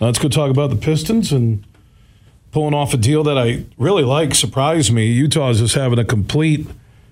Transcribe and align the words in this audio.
let's 0.00 0.18
go 0.18 0.28
talk 0.28 0.50
about 0.50 0.70
the 0.70 0.76
Pistons 0.76 1.32
and 1.32 1.64
pulling 2.52 2.74
off 2.74 2.94
a 2.94 2.96
deal 2.96 3.22
that 3.24 3.38
I 3.38 3.64
really 3.78 4.02
like. 4.02 4.34
Surprised 4.34 4.92
me. 4.92 5.06
Utah 5.06 5.50
is 5.50 5.60
just 5.60 5.74
having 5.74 5.98
a 5.98 6.04
complete 6.04 6.66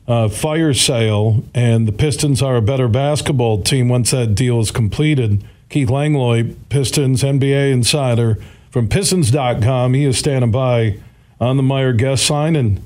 uh, 0.07 0.29
fire 0.29 0.73
sale, 0.73 1.45
and 1.55 1.87
the 1.87 1.93
Pistons 1.93 2.43
are 2.43 2.57
a 2.57 2.63
better 2.63 2.89
basketball 2.89 3.63
team 3.63 3.89
once 3.89 4.11
that 4.11 4.35
deal 4.35 4.61
is 4.61 4.71
completed. 4.71 5.45
Keith 5.69 5.91
Langlois, 5.91 6.55
Pistons 6.71 7.23
NBA 7.23 7.73
insider 7.73 8.39
from 8.71 8.89
Pistons.com. 8.89 9.95
He 9.95 10.05
is 10.05 10.19
standing 10.19 10.51
by 10.51 10.99
on 11.41 11.57
the 11.57 11.63
Meijer 11.63 11.97
guest 11.97 12.29
line, 12.31 12.57
and 12.57 12.81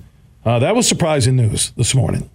uh, 0.45 0.59
that 0.59 0.75
was 0.75 0.89
surprising 0.89 1.37
news 1.37 1.71
this 1.71 1.95
morning. 1.95 2.29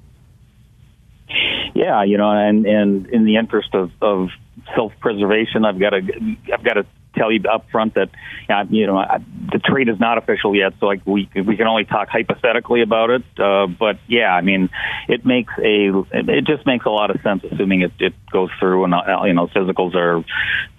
Yeah, 1.76 2.04
you 2.04 2.18
know, 2.18 2.32
and 2.32 2.66
and 2.66 3.08
in 3.08 3.26
the 3.26 3.36
interest 3.36 3.76
of, 3.76 3.92
of 4.02 4.30
self 4.76 4.94
preservation, 5.00 5.66
I've 5.66 5.80
got 5.80 5.92
to 5.92 6.36
I've 6.52 6.64
got 6.64 6.74
to 6.74 6.86
tell 7.18 7.32
you 7.32 7.42
up 7.50 7.70
front 7.72 7.96
that 7.96 8.10
uh, 8.50 8.66
you 8.70 8.88
know 8.88 9.04
the 9.52 9.60
trade 9.60 9.89
is 9.89 10.00
not 10.00 10.18
official 10.18 10.56
yet, 10.56 10.74
so 10.80 10.86
like 10.86 11.06
we 11.06 11.30
we 11.36 11.58
can 11.58 11.68
only 11.68 11.86
talk 11.86 12.10
hypothetically 12.10 12.82
about 12.82 13.10
it. 13.10 13.24
Uh, 13.38 13.68
but 13.68 13.98
yeah, 14.08 14.34
I 14.34 14.42
mean, 14.42 14.70
it 15.08 15.25
makes 15.25 15.54
a 15.58 16.04
it 16.11 16.46
just 16.46 16.66
makes 16.66 16.86
a 16.86 16.89
lot 16.89 17.10
of 17.10 17.22
sense, 17.22 17.44
assuming 17.52 17.82
it, 17.82 17.92
it 18.00 18.14
goes 18.32 18.50
through 18.60 18.86
and 18.86 18.94
uh, 18.94 19.24
you 19.25 19.34
know 19.34 19.48
physicals 19.48 19.96
are 19.96 20.24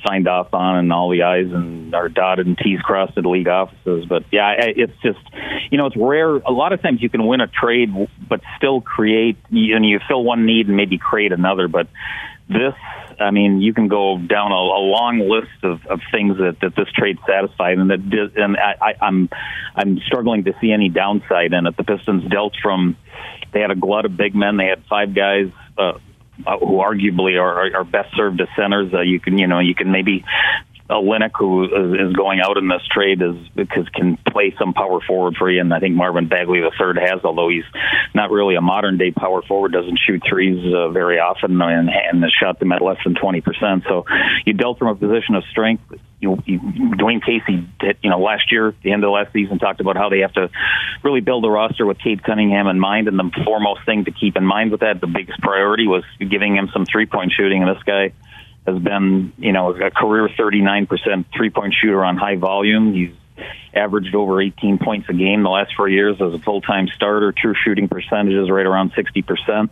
signed 0.06 0.28
off 0.28 0.52
on 0.54 0.76
and 0.78 0.92
all 0.92 1.10
the 1.10 1.22
I's 1.22 1.52
and 1.52 1.94
are 1.94 2.08
dotted 2.08 2.46
and 2.46 2.56
T's 2.56 2.80
crossed 2.80 3.18
at 3.18 3.26
league 3.26 3.48
offices. 3.48 4.06
But 4.06 4.24
yeah, 4.32 4.54
it's 4.56 4.96
just 5.02 5.20
you 5.70 5.78
know 5.78 5.86
it's 5.86 5.96
rare. 5.96 6.36
A 6.36 6.52
lot 6.52 6.72
of 6.72 6.82
times 6.82 7.02
you 7.02 7.10
can 7.10 7.26
win 7.26 7.40
a 7.40 7.46
trade, 7.48 7.90
but 8.28 8.40
still 8.56 8.80
create 8.80 9.36
and 9.50 9.86
you 9.86 10.00
fill 10.08 10.22
one 10.22 10.46
need 10.46 10.68
and 10.68 10.76
maybe 10.76 10.98
create 10.98 11.32
another, 11.32 11.68
but 11.68 11.88
this 12.48 12.74
I 13.20 13.30
mean, 13.30 13.60
you 13.60 13.74
can 13.74 13.88
go 13.88 14.18
down 14.18 14.52
a, 14.52 14.54
a 14.54 14.82
long 14.82 15.18
list 15.18 15.64
of, 15.64 15.84
of 15.86 16.00
things 16.12 16.38
that, 16.38 16.58
that 16.62 16.76
this 16.76 16.88
trade 16.94 17.18
satisfied, 17.26 17.78
and 17.78 17.90
that 17.90 18.32
and 18.36 18.56
I, 18.56 18.74
I, 18.80 18.94
I'm 19.04 19.28
I'm 19.74 19.98
struggling 20.06 20.44
to 20.44 20.54
see 20.60 20.72
any 20.72 20.88
downside 20.88 21.52
in 21.52 21.66
it. 21.66 21.76
The 21.76 21.84
Pistons 21.84 22.30
dealt 22.30 22.54
from 22.62 22.96
they 23.52 23.60
had 23.60 23.70
a 23.70 23.76
glut 23.76 24.04
of 24.04 24.16
big 24.16 24.34
men. 24.34 24.56
They 24.56 24.66
had 24.66 24.84
five 24.88 25.14
guys. 25.14 25.50
Uh, 25.76 25.98
who 26.60 26.78
arguably 26.78 27.40
are, 27.40 27.76
are 27.78 27.84
best 27.84 28.14
served 28.14 28.40
as 28.40 28.46
centers. 28.54 28.94
Uh, 28.94 29.00
you 29.00 29.18
can, 29.18 29.38
you 29.38 29.48
know, 29.48 29.58
you 29.58 29.74
can 29.74 29.90
maybe 29.90 30.24
Olynyk, 30.90 31.32
who 31.38 31.64
is 31.64 32.12
going 32.14 32.40
out 32.40 32.56
in 32.56 32.68
this 32.68 32.82
trade, 32.90 33.20
is 33.20 33.36
because 33.54 33.86
can 33.90 34.16
play 34.30 34.54
some 34.58 34.72
power 34.72 35.00
forward 35.06 35.36
for 35.36 35.50
you, 35.50 35.60
and 35.60 35.72
I 35.72 35.80
think 35.80 35.94
Marvin 35.94 36.28
Bagley 36.28 36.60
the 36.60 36.72
third 36.78 36.96
has, 36.96 37.20
although 37.24 37.50
he's 37.50 37.64
not 38.14 38.30
really 38.30 38.54
a 38.54 38.60
modern 38.62 38.96
day 38.96 39.10
power 39.10 39.42
forward, 39.42 39.72
doesn't 39.72 39.98
shoot 40.06 40.22
threes 40.28 40.64
uh, 40.74 40.88
very 40.88 41.18
often, 41.18 41.60
and, 41.60 41.90
and 41.90 42.22
has 42.22 42.32
shot 42.32 42.58
them 42.58 42.72
at 42.72 42.80
less 42.80 42.96
than 43.04 43.14
twenty 43.14 43.42
percent. 43.42 43.84
So 43.86 44.06
you 44.46 44.54
dealt 44.54 44.78
from 44.78 44.88
a 44.88 44.94
position 44.94 45.34
of 45.34 45.44
strength. 45.50 45.82
You, 46.20 46.42
you, 46.46 46.58
Dwane 46.58 47.24
Casey, 47.24 47.68
did, 47.78 47.98
you 48.02 48.10
know, 48.10 48.18
last 48.18 48.50
year, 48.50 48.74
the 48.82 48.90
end 48.90 49.04
of 49.04 49.10
last 49.10 49.32
season, 49.32 49.60
talked 49.60 49.80
about 49.80 49.96
how 49.96 50.08
they 50.08 50.20
have 50.20 50.32
to 50.32 50.50
really 51.04 51.20
build 51.20 51.44
a 51.44 51.48
roster 51.48 51.86
with 51.86 51.98
Cade 51.98 52.24
Cunningham 52.24 52.66
in 52.66 52.80
mind, 52.80 53.06
and 53.06 53.16
the 53.16 53.30
foremost 53.44 53.82
thing 53.86 54.04
to 54.06 54.10
keep 54.10 54.36
in 54.36 54.44
mind 54.44 54.72
with 54.72 54.80
that, 54.80 55.00
the 55.00 55.06
biggest 55.06 55.38
priority 55.40 55.86
was 55.86 56.02
giving 56.18 56.56
him 56.56 56.70
some 56.72 56.86
three 56.86 57.06
point 57.06 57.32
shooting, 57.36 57.62
and 57.62 57.76
this 57.76 57.82
guy 57.84 58.12
has 58.72 58.82
been, 58.82 59.32
you 59.38 59.52
know, 59.52 59.74
a 59.74 59.90
career 59.90 60.28
39% 60.28 61.24
three 61.36 61.50
point 61.50 61.74
shooter 61.80 62.04
on 62.04 62.16
high 62.16 62.36
volume. 62.36 62.94
He's 62.94 63.12
averaged 63.74 64.14
over 64.14 64.40
18 64.40 64.78
points 64.78 65.08
a 65.08 65.12
game 65.12 65.42
the 65.42 65.48
last 65.48 65.72
four 65.76 65.88
years 65.88 66.16
as 66.20 66.34
a 66.34 66.38
full 66.38 66.60
time 66.60 66.88
starter. 66.94 67.32
True 67.32 67.54
shooting 67.64 67.88
percentages 67.88 68.50
right 68.50 68.66
around 68.66 68.92
60%. 68.92 69.70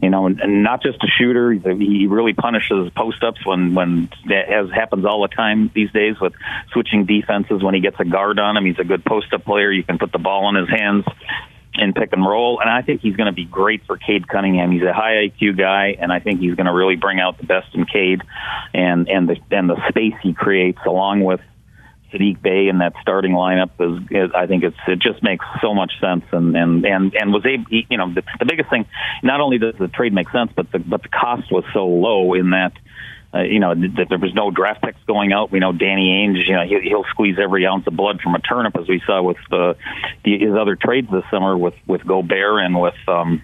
You 0.00 0.10
know, 0.10 0.26
and, 0.26 0.62
not 0.62 0.82
just 0.82 1.02
a 1.02 1.08
shooter. 1.18 1.52
He 1.52 2.06
really 2.06 2.32
punishes 2.32 2.90
post 2.94 3.22
ups 3.24 3.44
when 3.44 3.74
when 3.74 4.08
that 4.26 4.48
as 4.48 4.70
happens 4.70 5.04
all 5.04 5.22
the 5.22 5.28
time 5.28 5.70
these 5.74 5.90
days 5.90 6.20
with 6.20 6.32
switching 6.72 7.06
defenses. 7.06 7.62
When 7.62 7.74
he 7.74 7.80
gets 7.80 7.98
a 7.98 8.04
guard 8.04 8.38
on 8.38 8.56
him, 8.56 8.64
he's 8.64 8.78
a 8.78 8.84
good 8.84 9.04
post 9.04 9.32
up 9.32 9.44
player. 9.44 9.72
You 9.72 9.82
can 9.82 9.98
put 9.98 10.12
the 10.12 10.18
ball 10.18 10.48
in 10.48 10.54
his 10.54 10.68
hands 10.68 11.04
in 11.78 11.92
pick 11.92 12.12
and 12.12 12.24
roll, 12.24 12.60
and 12.60 12.70
I 12.70 12.82
think 12.82 13.00
he's 13.00 13.16
going 13.16 13.26
to 13.26 13.32
be 13.32 13.44
great 13.44 13.84
for 13.86 13.96
Cade 13.96 14.28
Cunningham. 14.28 14.70
He's 14.72 14.82
a 14.82 14.92
high 14.92 15.28
IQ 15.28 15.58
guy, 15.58 15.96
and 15.98 16.12
I 16.12 16.20
think 16.20 16.40
he's 16.40 16.54
going 16.54 16.66
to 16.66 16.72
really 16.72 16.96
bring 16.96 17.20
out 17.20 17.38
the 17.38 17.46
best 17.46 17.74
in 17.74 17.86
Cade, 17.86 18.22
and 18.74 19.08
and 19.08 19.28
the 19.28 19.36
and 19.50 19.68
the 19.68 19.76
space 19.88 20.14
he 20.22 20.34
creates 20.34 20.80
along 20.86 21.24
with 21.24 21.40
Saddiq 22.12 22.40
Bey 22.40 22.68
in 22.68 22.78
that 22.78 22.94
starting 23.02 23.32
lineup 23.32 23.70
is, 23.78 24.02
is, 24.10 24.30
I 24.34 24.46
think 24.46 24.64
it's 24.64 24.76
it 24.86 24.98
just 24.98 25.22
makes 25.22 25.44
so 25.60 25.74
much 25.74 25.92
sense 26.00 26.24
and 26.32 26.56
and 26.56 26.84
and 26.84 27.14
and 27.14 27.32
was 27.32 27.44
able 27.44 27.64
you 27.70 27.98
know 27.98 28.12
the, 28.12 28.22
the 28.38 28.46
biggest 28.46 28.70
thing 28.70 28.86
not 29.22 29.40
only 29.40 29.58
does 29.58 29.74
the 29.78 29.88
trade 29.88 30.12
make 30.12 30.30
sense 30.30 30.50
but 30.54 30.70
the 30.72 30.78
but 30.78 31.02
the 31.02 31.08
cost 31.08 31.52
was 31.52 31.64
so 31.74 31.86
low 31.86 32.34
in 32.34 32.50
that 32.50 32.72
uh, 33.34 33.42
you 33.42 33.60
know, 33.60 33.74
that 33.74 34.06
there 34.08 34.18
was 34.18 34.32
no 34.34 34.50
draft 34.50 34.82
picks 34.82 35.02
going 35.06 35.32
out. 35.32 35.52
We 35.52 35.58
know 35.58 35.72
Danny 35.72 36.08
Ainge, 36.08 36.46
you 36.46 36.54
know, 36.54 36.64
he, 36.64 36.88
he'll 36.88 37.04
squeeze 37.10 37.36
every 37.38 37.66
ounce 37.66 37.86
of 37.86 37.94
blood 37.94 38.20
from 38.22 38.34
a 38.34 38.40
turnip, 38.40 38.76
as 38.76 38.88
we 38.88 39.02
saw 39.06 39.22
with 39.22 39.36
the, 39.50 39.76
the 40.24 40.38
his 40.38 40.54
other 40.54 40.76
trades 40.76 41.08
this 41.10 41.24
summer 41.30 41.56
with 41.56 41.74
with 41.86 42.06
Gobert 42.06 42.64
and 42.64 42.80
with 42.80 42.94
um, 43.06 43.42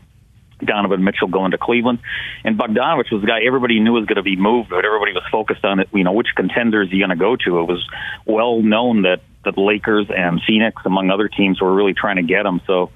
Donovan 0.65 1.05
Mitchell 1.05 1.29
going 1.29 1.51
to 1.51 1.59
Cleveland, 1.59 1.99
and 2.45 2.59
Bogdanovic 2.59 3.13
was 3.13 3.21
the 3.21 3.27
guy 3.27 3.41
everybody 3.47 3.79
knew 3.81 3.93
was 3.93 4.07
going 4.07 4.17
to 4.17 4.23
be 4.23 4.37
moved, 4.37 4.71
but 4.71 4.87
everybody 4.87 5.13
was 5.13 5.25
focused 5.31 5.65
on 5.65 5.81
it. 5.81 5.89
You 5.93 6.05
know, 6.05 6.13
which 6.13 6.29
contenders 6.35 6.91
are 6.91 6.95
you 6.95 7.07
going 7.07 7.17
to 7.17 7.23
go 7.23 7.37
to? 7.37 7.59
It 7.61 7.65
was 7.65 7.87
well 8.25 8.63
known 8.63 9.03
that 9.03 9.21
the 9.45 9.53
Lakers 9.61 10.07
and 10.09 10.41
Phoenix, 10.47 10.81
among 10.87 11.11
other 11.11 11.29
teams, 11.29 11.61
were 11.61 11.75
really 11.75 11.93
trying 11.93 12.17
to 12.17 12.23
get 12.23 12.47
him. 12.47 12.63
So 12.67 12.91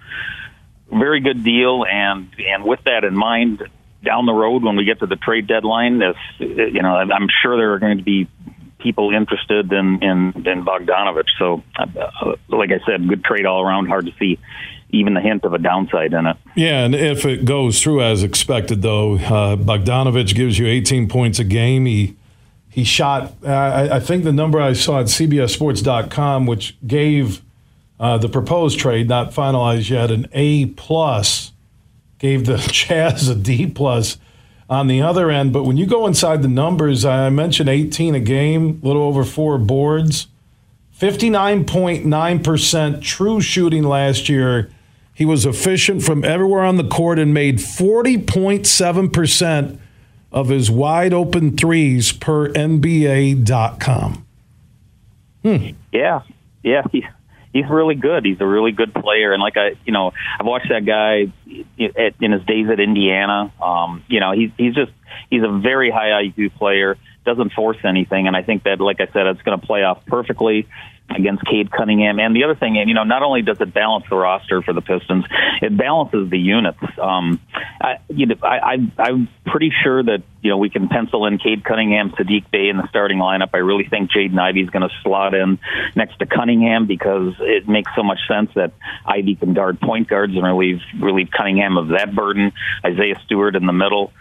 very 0.91 1.21
good 1.21 1.45
deal. 1.45 1.85
And 1.85 2.31
and 2.39 2.65
with 2.65 2.83
that 2.85 3.05
in 3.05 3.15
mind, 3.15 3.63
down 4.09 4.25
the 4.25 4.33
road 4.33 4.63
when 4.63 4.77
we 4.77 4.85
get 4.85 5.01
to 5.01 5.07
the 5.07 5.17
trade 5.17 5.47
deadline, 5.47 6.01
if 6.01 6.17
you 6.39 6.83
know, 6.83 6.97
I'm 6.97 7.29
sure 7.43 7.59
there 7.59 7.75
are 7.75 7.79
going 7.79 7.99
to 7.99 8.05
be 8.05 8.27
people 8.79 9.13
interested 9.13 9.71
in 9.71 10.03
in, 10.03 10.33
in 10.47 10.65
Bogdanovic. 10.65 11.27
So, 11.39 11.63
uh, 11.79 12.37
like 12.49 12.71
I 12.71 12.81
said, 12.87 13.07
good 13.07 13.23
trade 13.23 13.45
all 13.45 13.61
around. 13.61 13.89
Hard 13.89 14.07
to 14.07 14.13
see 14.19 14.39
even 14.91 15.13
the 15.13 15.21
hint 15.21 15.45
of 15.45 15.53
a 15.53 15.59
downside 15.59 16.15
in 16.15 16.27
it. 16.27 16.37
Yeah, 16.57 16.85
and 16.85 16.95
if 16.95 17.27
it 17.27 17.45
goes 17.45 17.83
through 17.83 18.03
as 18.03 18.23
expected, 18.23 18.81
though, 18.81 19.17
uh, 19.17 19.57
Bogdanovic 19.57 20.35
gives 20.35 20.59
you 20.59 20.67
18 20.67 21.09
points 21.09 21.39
a 21.39 21.45
game. 21.45 21.85
He 21.85 22.17
he 22.71 22.85
shot. 22.85 23.35
Uh, 23.45 23.49
I, 23.49 23.97
I, 23.97 24.01
think 24.01 24.25
the 24.25 24.33
number 24.33 24.61
I 24.61 24.73
saw 24.73 25.01
at 25.01 25.07
CBSSports.com, 25.07 26.47
which 26.47 26.77
gave 26.87 27.43
uh, 28.01 28.17
the 28.17 28.29
proposed 28.29 28.79
trade 28.79 29.09
not 29.09 29.33
finalized 29.33 29.91
yet, 29.91 30.11
an 30.11 30.29
A 30.33 30.67
plus 30.67 31.53
gave 32.19 32.47
the 32.47 32.57
Jazz 32.73 33.29
a 33.29 33.35
D 33.35 33.67
plus 33.67 34.17
on 34.69 34.87
the 34.87 35.01
other 35.01 35.31
end. 35.31 35.53
But 35.53 35.65
when 35.65 35.77
you 35.77 35.87
go 35.87 36.07
inside 36.07 36.43
the 36.43 36.49
numbers, 36.49 37.05
I 37.05 37.29
mentioned 37.31 37.69
18 37.69 38.15
a 38.15 38.21
game, 38.21 38.81
a 38.83 38.87
little 38.87 39.03
over 39.03 39.25
four 39.25 39.59
boards, 39.59 40.29
59.9% 40.99 43.03
true 43.03 43.41
shooting 43.41 43.83
last 43.85 44.29
year. 44.29 44.71
He 45.15 45.25
was 45.25 45.47
efficient 45.47 46.03
from 46.03 46.25
everywhere 46.25 46.65
on 46.65 46.77
the 46.77 46.85
court 46.85 47.19
and 47.19 47.35
made 47.35 47.59
40.7% 47.59 49.79
of 50.31 50.49
his 50.49 50.71
wide 50.71 51.13
open 51.13 51.57
threes 51.57 52.13
per 52.13 52.51
NBA.com. 52.51 54.25
Hmm. 55.43 55.69
Yeah. 55.93 56.23
Yeah 56.63 56.83
he's 57.59 57.71
really 57.71 57.95
good. 57.95 58.25
He's 58.25 58.41
a 58.41 58.47
really 58.47 58.73
good 58.73 58.95
player, 58.95 59.33
and 59.33 59.43
like 59.43 59.57
I, 59.57 59.77
you 59.85 59.93
know, 59.93 60.13
I've 60.39 60.47
watched 60.47 60.69
that 60.69 60.85
guy 60.85 61.33
in 61.47 62.33
his 62.33 62.45
days 62.45 62.69
at 62.71 62.81
Indiana. 62.81 63.53
Um, 63.63 64.05
you 64.09 64.21
know, 64.21 64.33
he's 64.33 64.51
he's 64.57 64.75
just 64.75 64.93
he's 65.31 65.43
a 65.43 65.59
very 65.59 65.91
high 65.91 66.23
IQ 66.25 66.55
player. 66.55 66.97
Doesn't 67.25 67.53
force 67.53 67.79
anything, 67.85 68.27
and 68.27 68.37
I 68.37 68.43
think 68.43 68.65
that, 68.65 68.81
like 68.81 69.01
I 69.01 69.07
said, 69.13 69.27
it's 69.27 69.43
going 69.43 69.61
to 69.61 69.67
play 69.67 69.83
off 69.83 70.05
perfectly 70.07 70.67
against 71.11 71.45
Cade 71.45 71.71
Cunningham. 71.71 72.19
And 72.19 72.37
the 72.37 72.45
other 72.45 72.55
thing, 72.55 72.77
you 72.77 72.95
know, 72.95 73.05
not 73.05 73.23
only 73.23 73.43
does 73.43 73.61
it 73.61 73.73
balance 73.73 74.05
the 74.11 74.17
roster 74.17 74.63
for 74.63 74.75
the 74.75 74.83
Pistons, 74.83 75.25
it 75.63 75.77
balances 75.77 76.29
the 76.31 76.39
units. 76.39 76.79
Um, 77.01 77.41
I, 77.81 77.99
you 78.09 78.27
know, 78.27 78.37
I, 78.43 78.59
I, 78.59 78.93
I'm 78.99 79.29
pretty 79.47 79.73
sure 79.83 80.03
that 80.03 80.23
you 80.43 80.51
know 80.51 80.59
we 80.59 80.69
can 80.69 80.89
pencil 80.89 81.27
in 81.27 81.39
Cade 81.39 81.65
Cunningham, 81.65 82.11
Saddiq 82.11 82.51
Bey 82.51 82.69
in 82.69 82.77
the 82.77 82.89
starting 82.89 83.19
lineup. 83.19 83.51
I 83.55 83.59
really 83.59 83.89
think 83.89 84.11
Jaden 84.11 84.39
Ivey 84.39 84.63
is 84.63 84.71
going 84.71 84.89
to 84.89 84.95
slot 85.03 85.35
in 85.35 85.59
next 85.97 86.19
to 86.19 86.27
Cunningham 86.27 86.87
because 86.87 87.35
it 87.41 87.69
makes 87.69 87.91
so 87.97 88.03
much 88.03 88.19
sense 88.29 88.51
that 88.55 88.73
Ivey 89.07 89.37
can 89.37 89.55
guard 89.55 89.81
point 89.81 90.09
guards 90.09 90.35
and 90.35 90.45
relieve 90.45 90.81
relieve 91.01 91.29
Cunningham 91.37 91.79
of 91.79 91.89
that 91.89 92.15
burden. 92.15 92.53
Isaiah 92.85 93.21
Stewart 93.25 93.57
in 93.57 93.67
the 93.67 93.73
middle. 93.73 94.13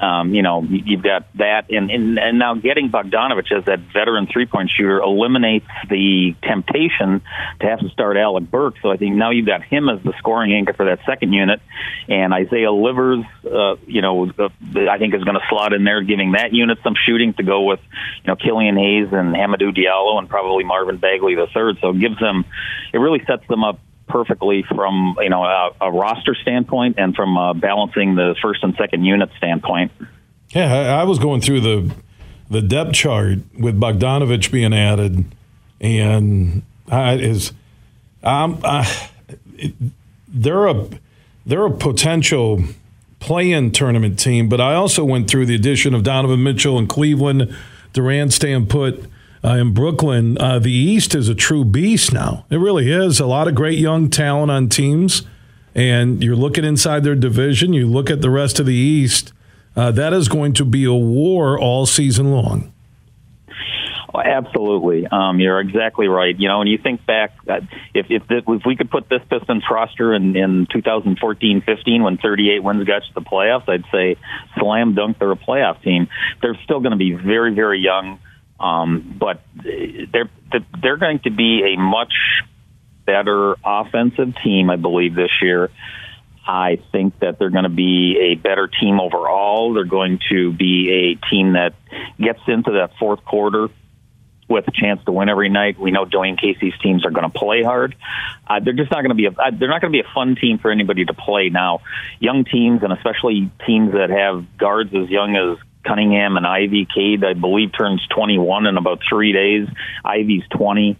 Um, 0.00 0.34
you 0.34 0.42
know, 0.42 0.62
you've 0.62 1.02
got 1.02 1.26
that, 1.36 1.70
and, 1.70 1.90
and 1.90 2.18
and 2.18 2.38
now 2.38 2.54
getting 2.54 2.90
Bogdanovic 2.90 3.52
as 3.52 3.66
that 3.66 3.80
veteran 3.92 4.26
three 4.32 4.46
point 4.46 4.70
shooter 4.74 4.98
eliminates 4.98 5.66
the 5.90 6.34
temptation 6.42 7.20
to 7.60 7.66
have 7.66 7.80
to 7.80 7.88
start 7.90 8.16
Alec 8.16 8.50
Burks. 8.50 8.80
So 8.80 8.90
I 8.90 8.96
think 8.96 9.16
now 9.16 9.30
you've 9.30 9.46
got 9.46 9.62
him 9.62 9.90
as 9.90 10.02
the 10.02 10.14
scoring 10.18 10.54
anchor 10.54 10.72
for 10.72 10.86
that 10.86 11.00
second 11.04 11.34
unit, 11.34 11.60
and 12.08 12.32
Isaiah 12.32 12.72
Livers, 12.72 13.24
uh, 13.44 13.76
you 13.86 14.00
know, 14.00 14.30
I 14.30 14.96
think 14.98 15.14
is 15.14 15.22
going 15.22 15.38
to 15.38 15.46
slot 15.50 15.74
in 15.74 15.84
there, 15.84 16.00
giving 16.02 16.32
that 16.32 16.54
unit 16.54 16.78
some 16.82 16.94
shooting 17.06 17.34
to 17.34 17.42
go 17.42 17.64
with, 17.64 17.80
you 18.24 18.28
know, 18.28 18.36
Killian 18.36 18.78
Hayes 18.78 19.08
and 19.12 19.34
Hamidou 19.34 19.76
Diallo 19.76 20.18
and 20.18 20.30
probably 20.30 20.64
Marvin 20.64 20.96
Bagley 20.96 21.34
the 21.34 21.46
third. 21.52 21.76
So 21.82 21.90
it 21.90 22.00
gives 22.00 22.18
them, 22.18 22.46
it 22.94 22.98
really 22.98 23.22
sets 23.26 23.46
them 23.48 23.64
up 23.64 23.78
perfectly 24.10 24.62
from 24.62 25.16
you 25.20 25.30
know 25.30 25.44
a, 25.44 25.70
a 25.80 25.90
roster 25.90 26.34
standpoint 26.34 26.96
and 26.98 27.14
from 27.14 27.36
uh, 27.36 27.54
balancing 27.54 28.14
the 28.14 28.34
first 28.42 28.62
and 28.62 28.74
second 28.76 29.04
unit 29.04 29.30
standpoint. 29.38 29.92
Yeah, 30.50 30.72
I, 30.72 31.00
I 31.00 31.04
was 31.04 31.18
going 31.18 31.40
through 31.40 31.60
the 31.60 31.94
the 32.50 32.60
depth 32.60 32.92
chart 32.92 33.38
with 33.58 33.80
Bogdanovic 33.80 34.50
being 34.50 34.74
added, 34.74 35.24
and 35.80 36.62
I, 36.90 37.14
is 37.14 37.52
I, 38.22 39.10
they're 40.28 40.66
a 40.66 40.88
they're 41.46 41.66
a 41.66 41.70
potential 41.70 42.62
play-in 43.20 43.70
tournament 43.70 44.18
team. 44.18 44.48
But 44.48 44.60
I 44.60 44.74
also 44.74 45.04
went 45.04 45.30
through 45.30 45.46
the 45.46 45.54
addition 45.54 45.94
of 45.94 46.02
Donovan 46.02 46.42
Mitchell 46.42 46.78
in 46.78 46.86
Cleveland, 46.86 47.54
Durant 47.92 48.32
staying 48.32 48.66
put 48.66 49.04
uh, 49.44 49.48
in 49.56 49.72
Brooklyn. 49.72 50.38
Uh, 50.38 50.58
the 50.58 50.72
East 50.72 51.14
is 51.14 51.28
a 51.28 51.34
true 51.34 51.64
beast 51.64 52.12
now. 52.12 52.44
It 52.50 52.56
really 52.56 52.90
is. 52.90 53.20
A 53.20 53.26
lot 53.26 53.48
of 53.48 53.54
great 53.54 53.78
young 53.78 54.10
talent 54.10 54.50
on 54.50 54.68
teams, 54.68 55.22
and 55.74 56.22
you're 56.22 56.36
looking 56.36 56.64
inside 56.64 57.04
their 57.04 57.14
division. 57.14 57.72
You 57.72 57.86
look 57.86 58.10
at 58.10 58.20
the 58.20 58.30
rest 58.30 58.60
of 58.60 58.66
the 58.66 58.74
East. 58.74 59.32
Uh, 59.76 59.90
that 59.92 60.12
is 60.12 60.28
going 60.28 60.52
to 60.54 60.64
be 60.64 60.84
a 60.84 60.92
war 60.92 61.58
all 61.58 61.86
season 61.86 62.30
long. 62.32 62.72
Oh, 64.12 64.18
absolutely, 64.18 65.06
um, 65.06 65.38
you're 65.38 65.60
exactly 65.60 66.08
right. 66.08 66.34
You 66.36 66.48
know, 66.48 66.58
when 66.58 66.66
you 66.66 66.78
think 66.78 67.06
back, 67.06 67.32
uh, 67.48 67.60
if 67.94 68.06
if, 68.10 68.26
this, 68.26 68.42
if 68.48 68.62
we 68.66 68.74
could 68.74 68.90
put 68.90 69.08
this 69.08 69.22
Pistons 69.30 69.62
roster 69.70 70.12
in 70.12 70.36
in 70.36 70.66
2014-15 70.66 72.02
when 72.02 72.18
38 72.18 72.62
wins 72.64 72.84
got 72.84 73.02
to 73.04 73.14
the 73.14 73.20
playoffs, 73.20 73.68
I'd 73.68 73.84
say 73.92 74.16
slam 74.58 74.96
dunk 74.96 75.20
they're 75.20 75.30
a 75.30 75.36
playoff 75.36 75.80
team. 75.82 76.08
They're 76.42 76.58
still 76.64 76.80
going 76.80 76.90
to 76.90 76.96
be 76.96 77.12
very 77.12 77.54
very 77.54 77.78
young, 77.78 78.18
um, 78.60 79.16
but 79.18 79.42
they're 79.54 80.30
they're 80.82 80.96
going 80.98 81.20
to 81.20 81.30
be 81.30 81.74
a 81.74 81.80
much 81.80 82.12
better 83.06 83.56
offensive 83.64 84.34
team, 84.42 84.70
I 84.70 84.76
believe, 84.76 85.14
this 85.14 85.30
year. 85.40 85.70
I 86.46 86.78
think 86.92 87.18
that 87.20 87.38
they're 87.38 87.50
going 87.50 87.64
to 87.64 87.68
be 87.68 88.18
a 88.32 88.34
better 88.34 88.66
team 88.66 89.00
overall. 89.00 89.72
They're 89.72 89.84
going 89.84 90.20
to 90.30 90.52
be 90.52 90.90
a 90.90 91.28
team 91.28 91.52
that 91.52 91.74
gets 92.18 92.40
into 92.46 92.72
that 92.72 92.92
fourth 92.98 93.24
quarter 93.24 93.68
with 94.48 94.66
a 94.66 94.72
chance 94.72 95.02
to 95.04 95.12
win 95.12 95.28
every 95.28 95.48
night. 95.48 95.78
We 95.78 95.92
know 95.92 96.04
Dwane 96.04 96.38
Casey's 96.38 96.74
teams 96.82 97.06
are 97.06 97.10
going 97.10 97.30
to 97.30 97.38
play 97.38 97.62
hard. 97.62 97.94
Uh, 98.46 98.58
they're 98.58 98.72
just 98.74 98.90
not 98.90 98.98
going 98.98 99.10
to 99.10 99.14
be 99.14 99.26
a 99.26 99.30
uh, 99.30 99.50
they're 99.56 99.68
not 99.68 99.80
going 99.80 99.92
to 99.92 99.96
be 99.96 100.06
a 100.06 100.12
fun 100.12 100.34
team 100.34 100.58
for 100.58 100.70
anybody 100.70 101.04
to 101.04 101.14
play 101.14 101.50
now. 101.50 101.80
Young 102.18 102.44
teams 102.44 102.82
and 102.82 102.92
especially 102.92 103.50
teams 103.64 103.92
that 103.92 104.10
have 104.10 104.58
guards 104.58 104.92
as 104.92 105.08
young 105.08 105.36
as 105.36 105.58
Cunningham 105.86 106.36
and 106.36 106.46
Ivey. 106.46 106.86
Cade, 106.92 107.24
I 107.24 107.34
believe, 107.34 107.70
turns 107.76 108.06
21 108.14 108.66
in 108.66 108.76
about 108.76 109.00
three 109.08 109.32
days. 109.32 109.68
Ivey's 110.04 110.44
20 110.56 110.98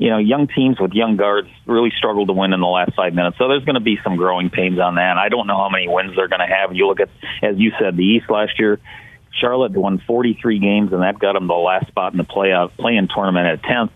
you 0.00 0.08
know, 0.08 0.16
young 0.16 0.48
teams 0.48 0.80
with 0.80 0.94
young 0.94 1.18
guards 1.18 1.48
really 1.66 1.92
struggle 1.94 2.26
to 2.26 2.32
win 2.32 2.54
in 2.54 2.60
the 2.60 2.66
last 2.66 2.94
five 2.96 3.12
minutes. 3.12 3.36
So 3.36 3.48
there's 3.48 3.66
going 3.66 3.74
to 3.74 3.84
be 3.84 3.98
some 4.02 4.16
growing 4.16 4.48
pains 4.48 4.80
on 4.80 4.94
that. 4.94 5.18
I 5.18 5.28
don't 5.28 5.46
know 5.46 5.58
how 5.58 5.68
many 5.68 5.88
wins 5.88 6.16
they're 6.16 6.26
going 6.26 6.40
to 6.40 6.46
have. 6.46 6.74
You 6.74 6.86
look 6.86 7.00
at, 7.00 7.10
as 7.42 7.58
you 7.58 7.72
said, 7.78 7.98
the 7.98 8.02
East 8.02 8.30
last 8.30 8.58
year. 8.58 8.80
Charlotte 9.38 9.72
won 9.72 10.02
43 10.06 10.58
games, 10.58 10.92
and 10.92 11.02
that 11.02 11.18
got 11.18 11.34
them 11.34 11.46
the 11.46 11.54
last 11.54 11.88
spot 11.88 12.12
in 12.12 12.18
the 12.18 12.24
playoff 12.24 12.76
play-in 12.76 13.08
tournament 13.08 13.46
at 13.46 13.62
10th. 13.62 13.90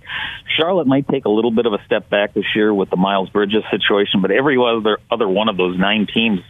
Charlotte 0.56 0.86
might 0.86 1.08
take 1.08 1.24
a 1.24 1.30
little 1.30 1.50
bit 1.50 1.66
of 1.66 1.72
a 1.72 1.84
step 1.86 2.08
back 2.08 2.34
this 2.34 2.44
year 2.54 2.72
with 2.72 2.90
the 2.90 2.96
Miles 2.96 3.30
Bridges 3.30 3.64
situation, 3.70 4.22
but 4.22 4.30
every 4.30 4.56
other 4.58 4.98
other 5.10 5.28
one 5.28 5.48
of 5.48 5.56
those 5.56 5.78
nine 5.78 6.06
teams 6.12 6.40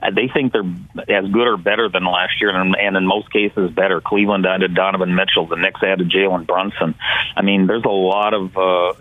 uh, 0.00 0.10
they 0.10 0.28
think 0.32 0.52
they're 0.52 0.62
as 0.62 1.30
good 1.30 1.46
or 1.46 1.56
better 1.56 1.88
than 1.88 2.04
last 2.04 2.40
year, 2.40 2.50
and, 2.50 2.76
and 2.76 2.96
in 2.96 3.06
most 3.06 3.32
cases 3.32 3.70
better. 3.72 4.00
Cleveland 4.00 4.46
added 4.46 4.74
Donovan 4.74 5.14
Mitchell, 5.14 5.46
the 5.46 5.56
Knicks 5.56 5.82
added 5.82 6.10
Jalen 6.10 6.46
Brunson. 6.46 6.94
I 7.36 7.42
mean, 7.42 7.66
there's 7.66 7.84
a 7.84 7.88
lot 7.88 8.32
of 8.32 8.56
uh, 8.56 8.92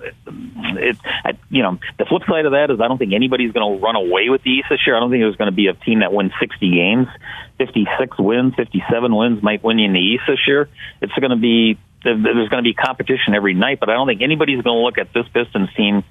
it. 0.79 0.97
I, 1.23 1.37
you 1.49 1.61
know, 1.61 1.77
the 1.99 2.05
flip 2.05 2.23
side 2.27 2.45
of 2.45 2.53
that 2.53 2.71
is 2.71 2.81
I 2.81 2.87
don't 2.87 2.97
think 2.97 3.13
anybody's 3.13 3.51
going 3.51 3.77
to 3.77 3.83
run 3.83 3.95
away 3.95 4.29
with 4.29 4.41
the 4.43 4.49
East 4.49 4.67
this 4.69 4.79
year. 4.87 4.95
I 4.95 4.99
don't 4.99 5.11
think 5.11 5.21
there's 5.21 5.35
going 5.35 5.51
to 5.51 5.55
be 5.55 5.67
a 5.67 5.73
team 5.73 5.99
that 5.99 6.11
wins 6.11 6.31
60 6.39 6.71
games. 6.71 7.07
56 7.57 8.19
wins, 8.19 8.53
57 8.55 9.15
wins 9.15 9.26
might 9.29 9.63
win 9.63 9.79
you 9.79 9.85
in 9.85 9.93
the 9.93 9.99
East 9.99 10.23
this 10.27 10.39
year. 10.47 10.69
It's 11.01 11.13
going 11.13 11.31
to 11.31 11.37
be 11.37 11.77
there's 12.03 12.49
going 12.49 12.63
to 12.63 12.67
be 12.67 12.73
competition 12.73 13.33
every 13.35 13.53
night, 13.53 13.79
but 13.79 13.89
I 13.89 13.93
don't 13.93 14.07
think 14.07 14.21
anybody's 14.21 14.61
going 14.61 14.77
to 14.77 14.83
look 14.83 14.97
at 14.97 15.13
this 15.13 15.25
Pistons 15.33 15.69
team 15.75 16.03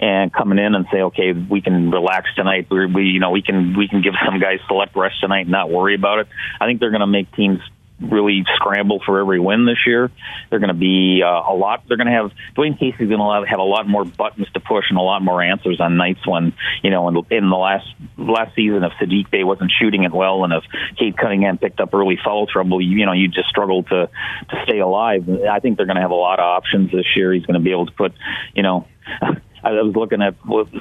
and 0.00 0.32
coming 0.32 0.58
in 0.58 0.74
and 0.74 0.86
say, 0.90 1.02
okay, 1.02 1.32
we 1.32 1.60
can 1.60 1.90
relax 1.90 2.28
tonight. 2.34 2.68
We, 2.70 2.86
we 2.86 3.02
you 3.04 3.20
know, 3.20 3.30
we 3.30 3.42
can 3.42 3.76
we 3.76 3.88
can 3.88 4.02
give 4.02 4.14
some 4.24 4.40
guys 4.40 4.58
select 4.66 4.96
rest 4.96 5.20
tonight 5.20 5.42
and 5.42 5.50
not 5.50 5.70
worry 5.70 5.94
about 5.94 6.20
it. 6.20 6.28
I 6.60 6.66
think 6.66 6.80
they're 6.80 6.90
going 6.90 7.00
to 7.00 7.06
make 7.06 7.30
teams 7.32 7.60
really 8.00 8.44
scramble 8.56 9.00
for 9.04 9.20
every 9.20 9.40
win 9.40 9.64
this 9.64 9.78
year. 9.86 10.10
They're 10.50 10.58
going 10.58 10.68
to 10.68 10.74
be 10.74 11.22
uh, 11.24 11.52
a 11.52 11.54
lot. 11.54 11.82
They're 11.88 11.96
going 11.96 12.06
to 12.06 12.12
have 12.12 12.32
Dwane 12.56 12.78
Casey's 12.78 13.08
going 13.08 13.18
to 13.18 13.48
have 13.48 13.58
a 13.58 13.62
lot 13.62 13.88
more 13.88 14.04
buttons 14.04 14.46
to 14.54 14.60
push 14.60 14.86
and 14.90 14.98
a 14.98 15.02
lot 15.02 15.22
more 15.22 15.42
answers 15.42 15.80
on 15.80 15.96
nights 15.96 16.26
when 16.26 16.52
you 16.82 16.90
know 16.90 17.08
in, 17.08 17.16
in 17.30 17.50
the 17.50 17.56
last 17.56 17.86
last 18.16 18.54
season 18.54 18.84
if 18.84 18.92
Saddiq 19.00 19.30
Bey 19.30 19.44
wasn't 19.44 19.72
shooting 19.78 20.04
it 20.04 20.12
well 20.12 20.44
and 20.44 20.52
if 20.52 20.64
Cade 20.98 21.16
Cunningham 21.16 21.58
picked 21.58 21.80
up 21.80 21.92
early 21.92 22.18
foul 22.22 22.46
trouble, 22.46 22.80
you, 22.80 22.98
you 22.98 23.06
know 23.06 23.12
you 23.12 23.28
just 23.28 23.48
struggle 23.48 23.82
to 23.84 24.08
to 24.50 24.62
stay 24.64 24.78
alive. 24.78 25.28
I 25.28 25.60
think 25.60 25.76
they're 25.76 25.86
going 25.86 25.96
to 25.96 26.02
have 26.02 26.10
a 26.10 26.14
lot 26.14 26.38
of 26.38 26.44
options 26.44 26.92
this 26.92 27.06
year. 27.16 27.32
He's 27.32 27.46
going 27.46 27.58
to 27.58 27.64
be 27.64 27.70
able 27.70 27.86
to 27.86 27.92
put 27.92 28.12
you 28.54 28.62
know. 28.62 28.86
I 29.62 29.72
was 29.72 29.94
looking 29.94 30.22
at 30.22 30.34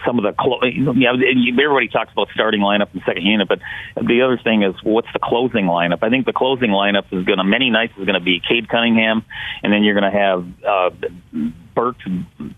some 0.06 0.20
of 0.20 0.24
the 0.24 0.34
clo- 0.38 0.62
yeah, 0.64 1.14
everybody 1.14 1.88
talks 1.88 2.12
about 2.12 2.30
starting 2.34 2.62
lineup 2.62 2.94
and 2.94 3.02
second 3.06 3.24
unit, 3.24 3.48
but 3.48 3.60
the 3.96 4.22
other 4.22 4.38
thing 4.38 4.64
is 4.64 4.76
what's 4.84 5.12
the 5.14 5.20
closing 5.20 5.66
lineup? 5.66 6.00
I 6.02 6.10
think 6.10 6.26
the 6.26 6.34
closing 6.34 6.70
lineup 6.70 7.06
is 7.12 7.26
going 7.26 7.38
to 7.38 7.44
many 7.44 7.70
nights 7.70 7.94
is 7.98 8.06
going 8.06 8.20
to 8.20 8.24
be 8.24 8.40
Cade 8.40 8.70
Cunningham, 8.70 9.26
and 9.64 9.74
then 9.74 9.84
you're 9.84 10.00
going 10.00 10.12
to 10.12 10.18
have 10.18 10.46
uh, 10.64 10.90
Burks, 11.76 12.04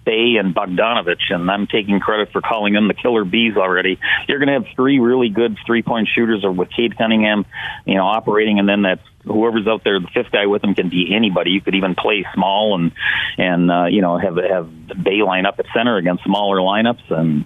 Bey, 0.06 0.38
and 0.40 0.56
Bogdanovic, 0.56 1.20
and 1.30 1.50
I'm 1.52 1.68
taking 1.68 2.00
credit 2.00 2.32
for 2.32 2.42
calling 2.42 2.74
them 2.74 2.88
the 2.88 2.94
killer 2.94 3.26
bees 3.26 3.58
already. 3.58 4.00
You're 4.28 4.40
going 4.40 4.48
to 4.48 4.66
have 4.66 4.76
three 4.76 5.00
really 5.00 5.30
good 5.30 5.58
three 5.66 5.84
point 5.84 6.08
shooters 6.14 6.44
with 6.44 6.70
Cade 6.76 6.98
Cunningham, 6.98 7.46
you 7.86 7.96
know, 7.96 8.06
operating, 8.06 8.60
and 8.60 8.70
then 8.70 8.82
that's 8.84 9.02
whoever's 9.34 9.68
out 9.68 9.84
there, 9.84 10.00
the 10.00 10.08
fifth 10.08 10.32
guy 10.32 10.46
with 10.46 10.64
him 10.64 10.76
can 10.76 10.90
be 10.90 11.14
anybody. 11.16 11.52
You 11.52 11.62
could 11.62 11.76
even 11.76 11.96
play 11.96 12.26
small 12.34 12.76
and 12.76 12.92
and 13.38 13.72
uh, 13.72 13.86
you 13.86 14.02
know 14.02 14.18
have 14.18 14.38
have 14.38 15.04
Bey 15.04 15.22
line 15.24 15.46
up 15.46 15.60
at 15.60 15.66
center 15.74 15.98
against 15.98 16.24
smaller 16.24 16.58
lineups 16.58 17.10
and 17.10 17.46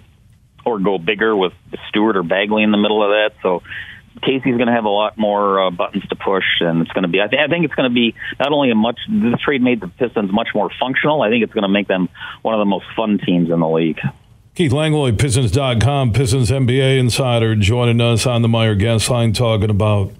or 0.64 0.78
go 0.78 0.98
bigger 0.98 1.36
with 1.36 1.52
Stewart 1.88 2.16
or 2.16 2.22
Bagley 2.22 2.62
in 2.62 2.70
the 2.70 2.78
middle 2.78 3.02
of 3.02 3.10
that. 3.10 3.32
So 3.42 3.62
Casey's 4.22 4.56
going 4.56 4.66
to 4.66 4.72
have 4.72 4.84
a 4.84 4.90
lot 4.90 5.18
more 5.18 5.66
uh, 5.66 5.70
buttons 5.70 6.06
to 6.08 6.16
push, 6.16 6.44
and 6.60 6.82
it's 6.82 6.90
going 6.92 7.02
to 7.02 7.08
be. 7.08 7.20
I, 7.20 7.26
th- 7.26 7.40
I 7.40 7.48
think 7.48 7.64
it's 7.64 7.74
going 7.74 7.90
to 7.90 7.94
be 7.94 8.14
not 8.38 8.52
only 8.52 8.70
a 8.70 8.74
much. 8.74 8.98
This 9.08 9.40
trade 9.40 9.62
made 9.62 9.80
the 9.80 9.88
Pistons 9.88 10.32
much 10.32 10.48
more 10.54 10.70
functional. 10.80 11.22
I 11.22 11.30
think 11.30 11.44
it's 11.44 11.52
going 11.52 11.62
to 11.62 11.68
make 11.68 11.88
them 11.88 12.08
one 12.42 12.54
of 12.54 12.60
the 12.60 12.64
most 12.64 12.86
fun 12.96 13.18
teams 13.18 13.50
in 13.50 13.60
the 13.60 13.68
league. 13.68 14.00
Keith 14.54 14.72
Langlois, 14.72 15.12
Pistons.com, 15.12 16.12
Pistons 16.12 16.50
NBA 16.50 16.98
insider, 16.98 17.56
joining 17.56 18.00
us 18.00 18.24
on 18.24 18.42
the 18.42 18.48
Meijer 18.48 18.78
Guest 18.78 19.10
Line, 19.10 19.32
talking 19.32 19.68
about 19.68 20.12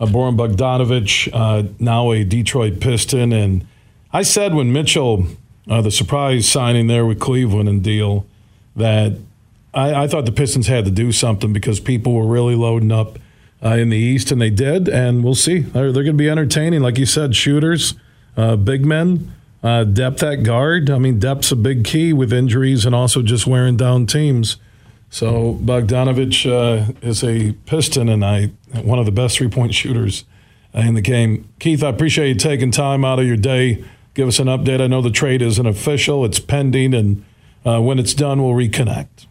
uh, 0.00 0.06
Bojan 0.06 0.36
Bogdanovic, 0.36 1.30
uh, 1.32 1.68
now 1.78 2.12
a 2.12 2.24
Detroit 2.24 2.80
Piston. 2.80 3.32
And 3.32 3.66
I 4.12 4.22
said 4.22 4.54
when 4.54 4.72
Mitchell, 4.72 5.26
uh, 5.68 5.82
the 5.82 5.90
surprise 5.90 6.48
signing 6.48 6.86
there 6.86 7.04
with 7.04 7.18
Cleveland 7.20 7.68
and 7.68 7.82
deal, 7.82 8.26
that 8.76 9.14
I, 9.74 10.04
I, 10.04 10.08
thought 10.08 10.24
the 10.24 10.32
Pistons 10.32 10.68
had 10.68 10.84
to 10.84 10.90
do 10.90 11.12
something 11.12 11.52
because 11.52 11.80
people 11.80 12.14
were 12.14 12.26
really 12.26 12.54
loading 12.54 12.92
up 12.92 13.18
uh, 13.62 13.70
in 13.70 13.90
the 13.90 13.96
East, 13.96 14.30
and 14.30 14.40
they 14.40 14.50
did. 14.50 14.88
And 14.88 15.24
we'll 15.24 15.34
see. 15.34 15.58
They're, 15.60 15.92
they're 15.92 16.04
going 16.04 16.16
to 16.16 16.22
be 16.22 16.30
entertaining. 16.30 16.80
Like 16.80 16.98
you 16.98 17.06
said, 17.06 17.34
shooters, 17.34 17.94
uh, 18.36 18.56
big 18.56 18.84
men. 18.84 19.32
Uh, 19.60 19.82
depth 19.82 20.22
at 20.22 20.44
guard. 20.44 20.88
I 20.88 20.98
mean, 20.98 21.18
depth's 21.18 21.50
a 21.50 21.56
big 21.56 21.84
key 21.84 22.12
with 22.12 22.32
injuries 22.32 22.86
and 22.86 22.94
also 22.94 23.22
just 23.22 23.44
wearing 23.44 23.76
down 23.76 24.06
teams. 24.06 24.56
So 25.10 25.54
Bogdanovic 25.54 26.46
uh, 26.50 26.92
is 27.00 27.24
a 27.24 27.52
Piston 27.66 28.08
and 28.08 28.24
I 28.24 28.46
one 28.82 28.98
of 28.98 29.06
the 29.06 29.12
best 29.12 29.38
three 29.38 29.48
point 29.48 29.74
shooters 29.74 30.24
in 30.74 30.94
the 30.94 31.00
game. 31.00 31.48
Keith, 31.58 31.82
I 31.82 31.88
appreciate 31.88 32.28
you 32.28 32.34
taking 32.34 32.70
time 32.70 33.04
out 33.04 33.18
of 33.18 33.26
your 33.26 33.36
day. 33.36 33.84
Give 34.14 34.28
us 34.28 34.38
an 34.38 34.48
update. 34.48 34.80
I 34.80 34.86
know 34.86 35.00
the 35.00 35.10
trade 35.10 35.42
isn't 35.42 35.66
official; 35.66 36.24
it's 36.24 36.38
pending, 36.38 36.92
and 36.94 37.24
uh, 37.64 37.80
when 37.80 37.98
it's 37.98 38.14
done, 38.14 38.42
we'll 38.42 38.54
reconnect. 38.54 39.26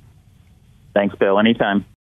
Thanks, 0.94 1.16
Bill. 1.16 1.38
Anytime. 1.40 1.86